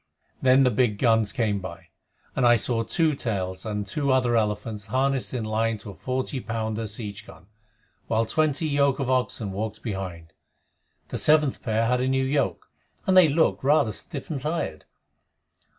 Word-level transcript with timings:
Then 0.41 0.63
the 0.63 0.71
big 0.71 0.97
guns 0.97 1.31
came 1.31 1.59
by, 1.59 1.89
and 2.35 2.43
I 2.43 2.55
saw 2.55 2.81
Two 2.81 3.13
Tails 3.13 3.67
and 3.67 3.85
two 3.85 4.11
other 4.11 4.35
elephants 4.35 4.85
harnessed 4.87 5.31
in 5.31 5.45
line 5.45 5.77
to 5.77 5.91
a 5.91 5.93
forty 5.93 6.39
pounder 6.39 6.87
siege 6.87 7.27
gun, 7.27 7.45
while 8.07 8.25
twenty 8.25 8.67
yoke 8.67 8.97
of 8.97 9.11
oxen 9.11 9.51
walked 9.51 9.83
behind. 9.83 10.33
The 11.09 11.19
seventh 11.19 11.61
pair 11.61 11.85
had 11.85 12.01
a 12.01 12.07
new 12.07 12.25
yoke, 12.25 12.67
and 13.05 13.15
they 13.15 13.27
looked 13.29 13.63
rather 13.63 13.91
stiff 13.91 14.31
and 14.31 14.39
tired. 14.39 14.85